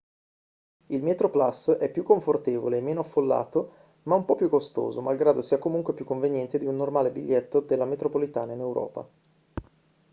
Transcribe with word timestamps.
il 0.87 1.03
metroplus 1.03 1.69
è 1.77 1.91
più 1.91 2.01
confortevole 2.01 2.77
e 2.77 2.81
meno 2.81 3.01
affollato 3.01 3.73
ma 4.05 4.15
un 4.15 4.25
po' 4.25 4.33
più 4.33 4.49
costoso 4.49 4.99
malgrado 4.99 5.43
sia 5.43 5.59
comunque 5.59 5.93
più 5.93 6.05
conveniente 6.05 6.57
di 6.57 6.65
un 6.65 6.75
normale 6.75 7.11
biglietto 7.11 7.59
della 7.59 7.85
metropolitana 7.85 8.53
in 8.53 8.59
europa 8.61 9.07